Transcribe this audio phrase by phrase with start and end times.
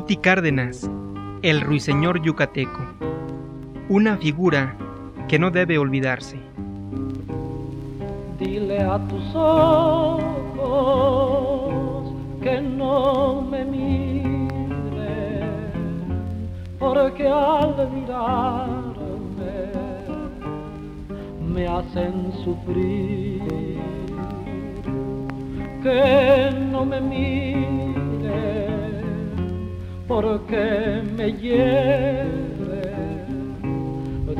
[0.00, 0.88] Guti Cárdenas,
[1.42, 2.80] el ruiseñor yucateco,
[3.90, 4.74] una figura
[5.28, 6.38] que no debe olvidarse.
[8.38, 10.14] Dile a tus ojos
[12.40, 14.40] que no me miren,
[16.78, 18.94] porque al mirarme
[21.46, 23.42] me hacen sufrir.
[25.82, 27.89] Que no me miren
[30.10, 31.32] porque me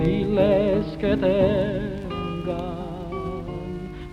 [0.03, 2.51] diles que tengan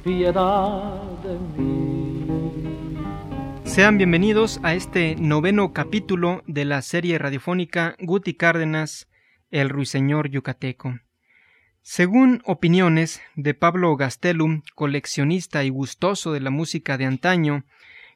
[0.04, 2.28] piedad de mí.
[3.64, 9.08] Sean bienvenidos a este noveno capítulo de la serie radiofónica Guti Cárdenas,
[9.50, 11.00] el ruiseñor yucateco.
[11.82, 17.66] Según opiniones de Pablo Gastelum, coleccionista y gustoso de la música de antaño,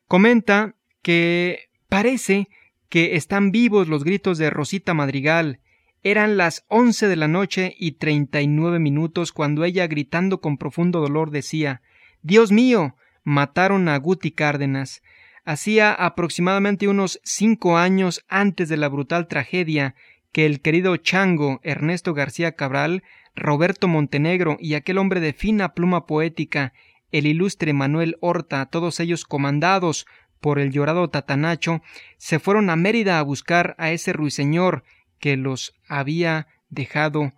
[0.08, 2.48] comenta que parece
[2.92, 5.62] que están vivos los gritos de Rosita Madrigal.
[6.04, 10.58] Eran las once de la noche y treinta y nueve minutos cuando ella, gritando con
[10.58, 11.82] profundo dolor, decía
[12.22, 12.98] Dios mío.
[13.24, 15.02] mataron a Guti Cárdenas.
[15.46, 19.96] Hacía aproximadamente unos cinco años antes de la brutal tragedia
[20.34, 23.04] que el querido Chango Ernesto García Cabral,
[23.36, 26.74] Roberto Montenegro y aquel hombre de fina pluma poética,
[27.14, 30.06] el ilustre Manuel Horta, todos ellos comandados
[30.42, 31.82] por el llorado Tatanacho,
[32.18, 34.84] se fueron a Mérida a buscar a ese ruiseñor
[35.20, 37.32] que los había dejado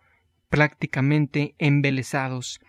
[0.50, 2.60] prácticamente embelesados.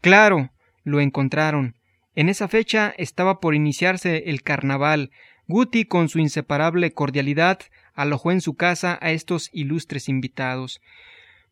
[0.00, 0.50] Claro,
[0.84, 1.76] lo encontraron.
[2.14, 5.10] En esa fecha estaba por iniciarse el carnaval.
[5.46, 7.60] Guti, con su inseparable cordialidad,
[7.94, 10.80] alojó en su casa a estos ilustres invitados.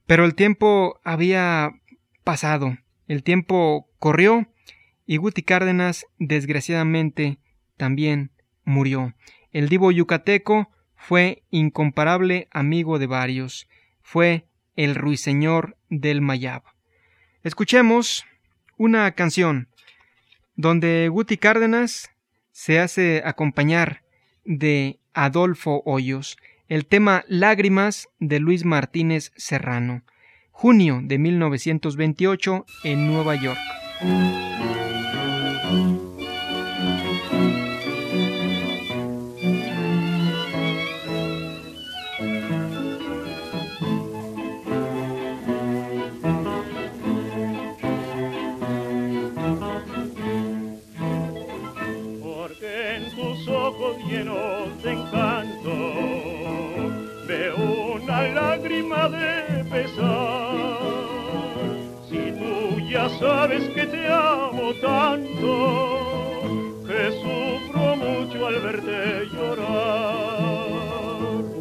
[0.06, 1.72] Pero el tiempo había
[2.24, 4.48] pasado, el tiempo corrió,
[5.06, 7.38] y Guti Cárdenas, desgraciadamente,
[7.76, 8.30] también
[8.64, 9.14] murió.
[9.52, 13.68] El divo yucateco fue incomparable amigo de varios.
[14.02, 14.46] Fue
[14.76, 16.62] el ruiseñor del Mayab.
[17.42, 18.24] Escuchemos
[18.76, 19.68] una canción
[20.56, 22.10] donde Guti Cárdenas
[22.52, 24.02] se hace acompañar
[24.44, 26.36] de Adolfo Hoyos,
[26.68, 30.02] el tema Lágrimas de Luis Martínez Serrano,
[30.50, 33.58] junio de 1928 en Nueva York.
[63.18, 65.50] Sabes que te amo tanto,
[66.86, 70.64] que sufro mucho al verte llorar.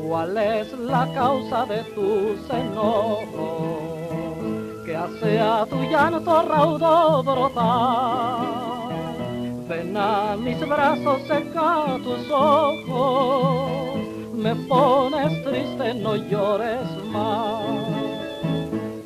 [0.08, 3.82] ¿Cuál es la causa de tus enojos?
[4.86, 8.64] Que hace a tu llanto raudo brotar.
[9.68, 13.98] Ven a mis brazos, seca tus ojos,
[14.34, 17.64] me pones triste, no llores más.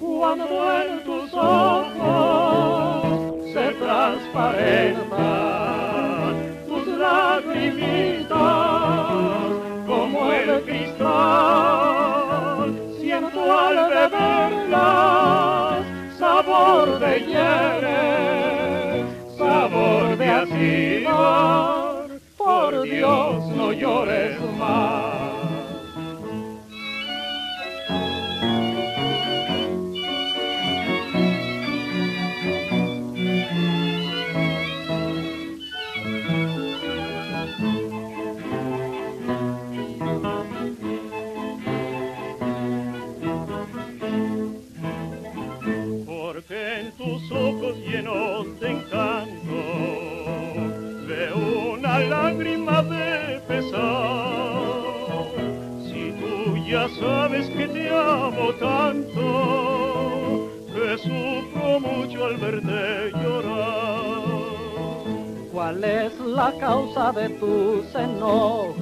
[0.02, 1.03] Cuando en
[4.37, 6.35] transparentan
[6.67, 8.27] tus lagrimitas
[9.87, 11.89] como el cristal.
[12.99, 15.85] Siento al beberlas
[16.19, 19.05] sabor de hierbas,
[19.37, 22.07] sabor de ácido.
[22.37, 25.16] Por Dios no llores más.
[56.99, 59.23] Sabes que te amo tanto,
[60.73, 64.17] que sufro mucho al verte llorar.
[65.52, 68.76] ¿Cuál es la causa de tus enojos?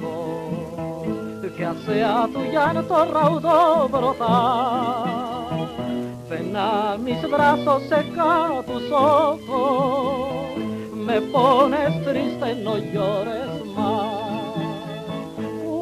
[1.56, 5.46] Que hace a tu llanto raudo brotar.
[6.28, 9.38] Ven a mis brazos, seca tus ojos,
[11.16, 14.54] me pones triste, no llores más.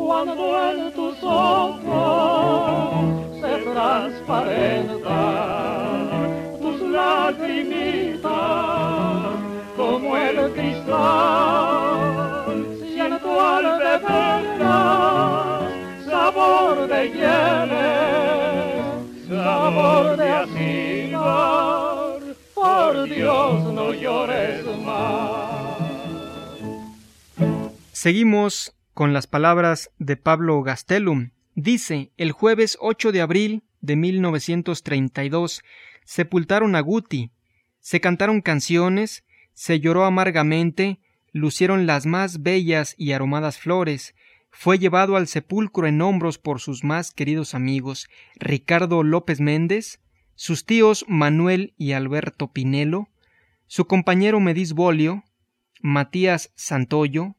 [0.07, 2.95] Cuando en tus ojos
[3.41, 5.01] se transparentan
[6.61, 8.31] tus lagrimitas
[9.77, 11.75] como el cristal,
[12.93, 14.55] siento al beberlas
[16.89, 18.85] me llenes,
[19.29, 20.31] sabor de
[21.13, 21.84] por
[23.07, 25.79] Dios no llores más.
[27.93, 31.31] Seguimos con las palabras de Pablo Gastelum.
[31.55, 35.63] Dice, el jueves 8 de abril de 1932
[36.05, 37.31] sepultaron a Guti,
[37.81, 41.01] se cantaron canciones, se lloró amargamente,
[41.33, 44.15] lucieron las más bellas y aromadas flores,
[44.51, 50.01] fue llevado al sepulcro en hombros por sus más queridos amigos Ricardo López Méndez,
[50.35, 53.09] sus tíos Manuel y Alberto Pinelo,
[53.67, 55.25] su compañero Medis Bolio,
[55.81, 57.37] Matías Santoyo,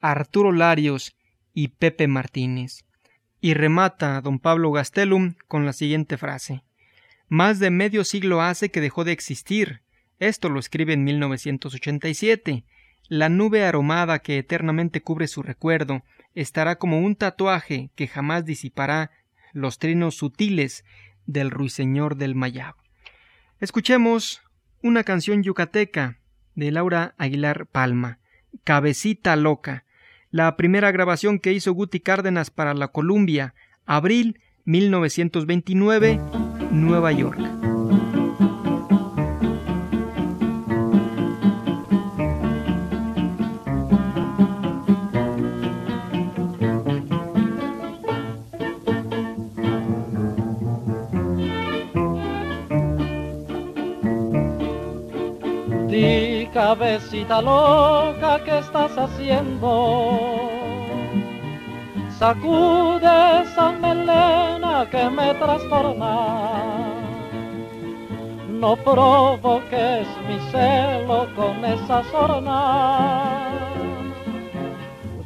[0.00, 1.16] Arturo Larios
[1.52, 2.84] y Pepe Martínez.
[3.40, 6.64] Y remata don Pablo Gastelum con la siguiente frase
[7.28, 9.82] Más de medio siglo hace que dejó de existir.
[10.18, 12.64] Esto lo escribe en 1987.
[13.08, 16.02] La nube aromada que eternamente cubre su recuerdo
[16.34, 19.10] estará como un tatuaje que jamás disipará
[19.52, 20.84] los trinos sutiles
[21.26, 22.74] del ruiseñor del Mayab.
[23.60, 24.42] Escuchemos
[24.82, 26.18] una canción yucateca
[26.54, 28.18] de Laura Aguilar Palma,
[28.64, 29.84] Cabecita Loca,
[30.30, 33.54] la primera grabación que hizo Guti Cárdenas para la Columbia,
[33.86, 36.20] abril 1929,
[36.70, 37.73] Nueva York.
[56.54, 60.40] Cabecita loca, ¿qué estás haciendo?
[62.16, 66.14] Sacude esa melena que me trastorna.
[68.48, 73.50] No provoques mi celo con esa sorna.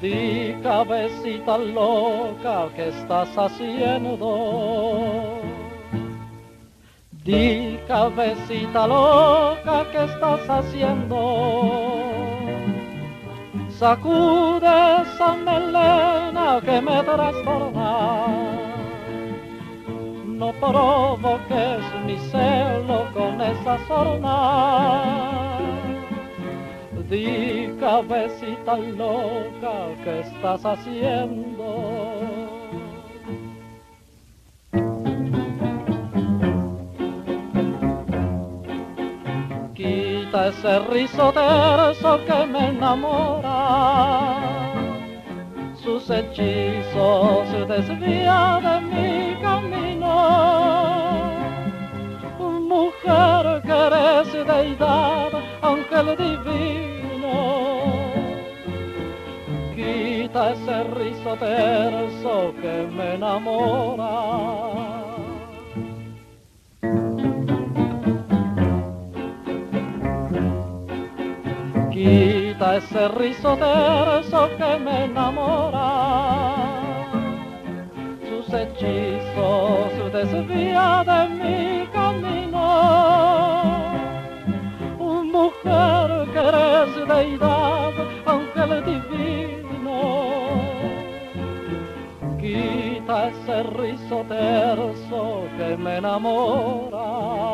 [0.00, 5.27] Di cabecita loca, ¿qué estás haciendo?
[7.28, 11.20] Di cabecita loca, ¿qué estás haciendo?
[13.69, 14.72] Sacude
[15.02, 17.92] esa melena que me trastorna.
[20.25, 24.38] No provoques mi celo con esa sorna.
[27.10, 31.98] Di cabecita loca, ¿qué estás haciendo?
[40.49, 44.41] Ese rizo terso que me enamora.
[45.83, 50.15] Sus hechizos desvían de mi camino.
[52.39, 57.37] Mujer que eres deidad, ángel divino.
[59.75, 64.88] Quita ese rizo terso que me enamora.
[71.99, 75.91] Quita ese rizo terso que me enamora.
[78.29, 82.67] Sus hechizos desvía de mi camino.
[85.35, 87.93] Mujer que eres deidad,
[88.26, 89.99] ángel divino.
[92.38, 97.48] Quita ese rizo terso que me enamora.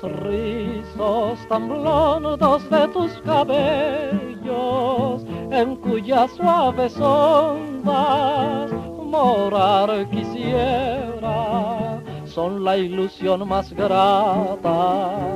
[0.00, 8.72] Rizos tan blondos de tus cabellos, en cuyas suaves ondas
[9.12, 15.26] morar quisiera, son la ilusión más grata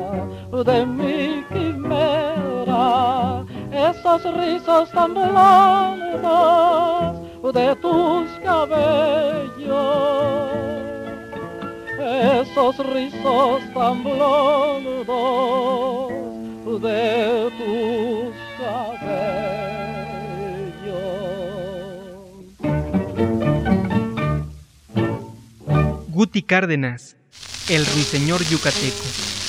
[0.64, 3.44] de mi quimera.
[3.70, 6.16] Esos rizos tan blondos
[7.54, 10.35] de tus cabellos
[12.06, 15.06] esos rizos tan blondos
[16.80, 19.66] de tus cabellos.
[26.08, 27.16] Guti Cárdenas,
[27.68, 29.45] el ruiseñor yucateco.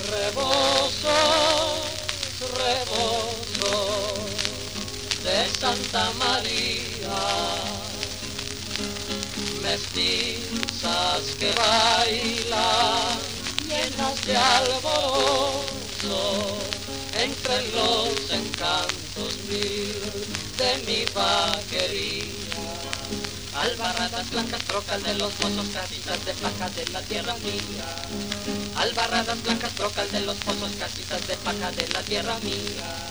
[0.09, 1.17] Rebozo,
[2.57, 3.75] rebozo
[5.23, 7.19] de Santa María,
[9.61, 13.19] mestizas que bailan
[13.67, 14.37] llenas de
[16.03, 19.95] entre los encantos mil
[20.57, 22.25] de mi vaquería.
[23.55, 27.85] Albarradas blancas trocas de los pozos, casitas de paja de la tierra mía.
[28.75, 33.07] Albarradas blancas trocas de los pozos, casitas de paja de la tierra mía.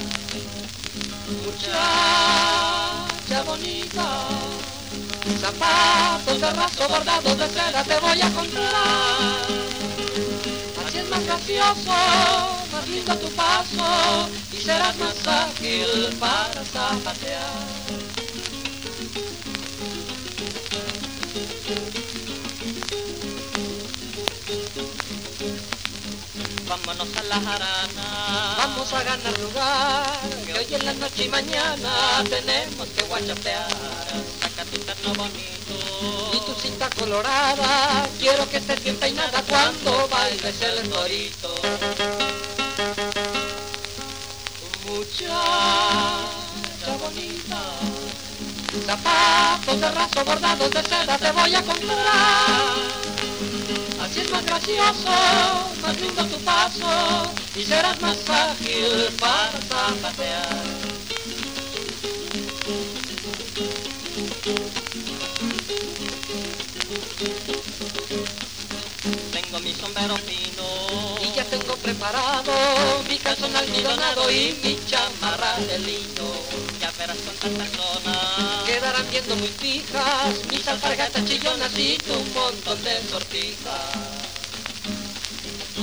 [1.44, 4.28] Muchacha bonita,
[5.40, 9.66] zapatos de raso bordados de seda te voy a comprar.
[11.24, 11.90] Gracioso,
[12.72, 17.40] más lindo tu paso y serás más ágil para zapatear.
[26.68, 32.24] Vámonos a la jarana, vamos a ganar lugar, que hoy en la noche y mañana
[32.28, 33.68] tenemos que guachapear.
[34.40, 35.85] Saca tu terno bonito
[36.32, 41.54] y tu cinta colorada, quiero que estés bien peinada cuando bailes el torito.
[44.86, 45.36] Muchacha
[47.00, 47.62] bonita,
[48.86, 52.76] zapatos de raso bordados de seda te voy a comprar.
[54.02, 55.10] Así es más gracioso,
[55.82, 60.86] más lindo tu paso y serás más ágil para zapatear.
[69.32, 72.52] Tengo mi sombrero fino y ya tengo preparado
[73.08, 76.28] mi calzón almidonado y mi chamarra de lino.
[76.78, 78.18] Ya verás cuántas personas
[78.66, 83.80] quedarán viendo muy fijas mis alpargatas chillonas y tu montón de sortijas.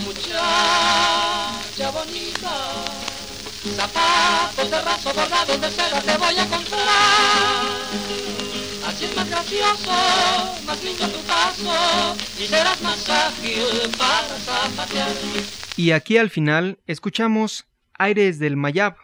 [0.05, 2.53] Muchacha bonita,
[3.75, 8.02] zapatos de raso bordados de seda te voy a comprar.
[15.75, 15.81] Y.
[15.81, 18.95] Y aquí al final escuchamos Aires del Mayab,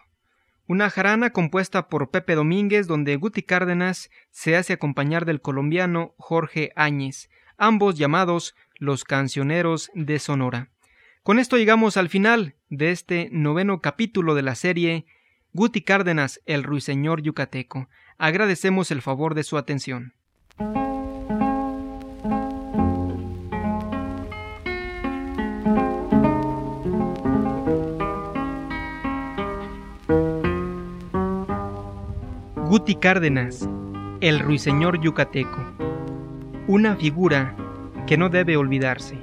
[0.67, 6.71] una jarana compuesta por Pepe Domínguez donde Guti Cárdenas se hace acompañar del colombiano Jorge
[6.75, 10.69] Áñez, ambos llamados los cancioneros de Sonora.
[11.23, 15.05] Con esto llegamos al final de este noveno capítulo de la serie
[15.53, 17.89] Guti Cárdenas, el ruiseñor yucateco.
[18.21, 20.11] Agradecemos el favor de su atención.
[32.67, 33.69] Guti Cárdenas,
[34.19, 35.65] el ruiseñor yucateco.
[36.67, 37.55] Una figura
[38.05, 39.17] que no debe olvidarse.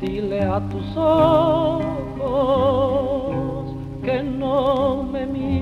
[0.00, 1.92] Dile a tus ojos
[4.04, 5.61] que no me miren,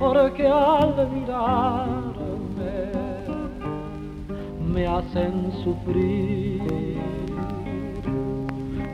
[0.00, 2.90] porque al mirarme
[4.72, 6.98] me hacen sufrir.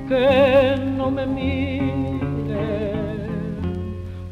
[0.08, 2.56] Que no me miren,